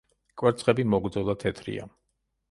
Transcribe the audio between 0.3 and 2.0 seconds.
კვერცხები მოგრძო და თეთრია.